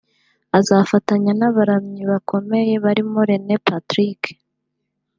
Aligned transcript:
Azafatanya 0.59 1.31
n’abaramyi 1.39 2.01
bakomeye 2.11 2.73
barimo 2.83 3.19
Rene 3.29 3.55
Patrick 3.67 4.21